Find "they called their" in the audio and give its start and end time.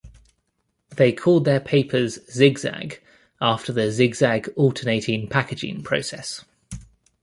0.95-1.59